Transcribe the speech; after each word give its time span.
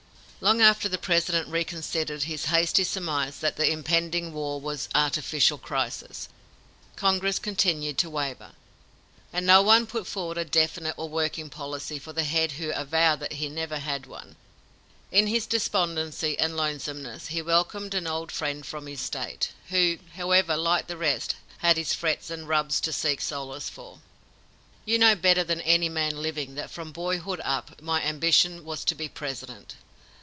Long 0.43 0.59
after 0.59 0.89
the 0.89 0.97
President 0.97 1.47
reconsidered 1.49 2.23
his 2.23 2.45
hasty 2.45 2.83
surmise 2.83 3.37
that 3.41 3.57
the 3.57 3.69
impending 3.71 4.33
war 4.33 4.59
was 4.59 4.89
"artificial 4.95 5.59
crisis," 5.59 6.29
Congress 6.95 7.37
continued 7.37 7.99
to 7.99 8.09
waver, 8.09 8.53
and 9.31 9.45
no 9.45 9.61
one 9.61 9.85
put 9.85 10.07
forward 10.07 10.39
a 10.39 10.43
definite 10.43 10.97
and 10.97 11.11
working 11.11 11.47
policy 11.51 11.99
for 11.99 12.11
the 12.11 12.23
head 12.23 12.53
who 12.53 12.71
avowed 12.73 13.19
that 13.19 13.33
he 13.33 13.49
never 13.49 13.77
had 13.77 14.07
one. 14.07 14.35
In 15.11 15.27
his 15.27 15.45
despondency 15.45 16.39
and 16.39 16.57
lonesomeness, 16.57 17.27
he 17.27 17.43
welcomed 17.43 17.93
an 17.93 18.07
old 18.07 18.31
friend 18.31 18.65
from 18.65 18.87
his 18.87 18.99
State, 18.99 19.51
who, 19.69 19.99
however, 20.15 20.57
like 20.57 20.87
the 20.87 20.97
rest, 20.97 21.35
had 21.59 21.77
his 21.77 21.93
frets 21.93 22.31
and 22.31 22.47
rubs 22.47 22.81
to 22.81 22.91
seek 22.91 23.21
solace 23.21 23.69
for. 23.69 23.99
"You 24.85 24.97
know 24.97 25.13
better 25.15 25.43
than 25.43 25.61
any 25.61 25.87
man 25.87 26.17
living 26.19 26.55
that, 26.55 26.71
from 26.71 26.87
my 26.87 26.93
boyhood 26.93 27.41
up, 27.43 27.79
my 27.79 28.01
ambition 28.01 28.65
was 28.65 28.83
to 28.85 28.95
be 28.95 29.07
President. 29.07 29.75